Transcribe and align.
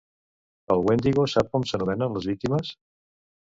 El 0.75 0.81
Wendigo 0.87 1.27
sap 1.35 1.53
com 1.53 1.69
s'anomenen 1.73 2.19
les 2.19 2.29
víctimes? 2.33 2.77